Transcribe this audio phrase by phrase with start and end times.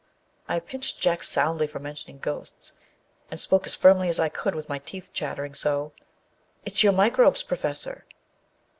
[0.49, 2.73] I pinched Jack soundly for mentioning ghosts,
[3.29, 6.01] and spoke as firmly as I could with my teeth chattering so, â"
[6.65, 8.05] It's your microbes, Professor."